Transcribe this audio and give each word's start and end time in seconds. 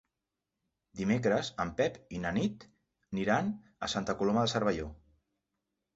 Dimecres 1.01 1.51
en 1.65 1.73
Pep 1.81 1.99
i 2.19 2.21
na 2.25 2.31
Nit 2.39 2.65
iran 3.25 3.53
a 3.89 3.91
Santa 3.95 4.17
Coloma 4.23 4.47
de 4.49 4.55
Cervelló. 4.55 4.93